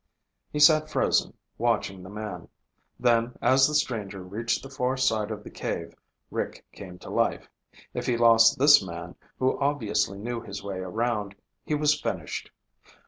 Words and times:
He 0.51 0.59
sat 0.59 0.89
frozen, 0.89 1.37
watching 1.59 2.01
the 2.01 2.09
man. 2.09 2.47
Then, 2.99 3.37
as 3.39 3.67
the 3.67 3.75
stranger 3.75 4.23
reached 4.23 4.63
the 4.63 4.69
far 4.71 4.97
side 4.97 5.29
of 5.29 5.43
the 5.43 5.51
cave, 5.51 5.93
Rick 6.31 6.65
came 6.71 6.97
to 6.97 7.11
life. 7.11 7.47
If 7.93 8.07
he 8.07 8.17
lost 8.17 8.57
this 8.57 8.81
man, 8.83 9.13
who 9.37 9.59
obviously 9.59 10.17
knew 10.17 10.41
his 10.41 10.63
way 10.63 10.79
around, 10.79 11.35
he 11.63 11.75
was 11.75 12.01
finished! 12.01 12.49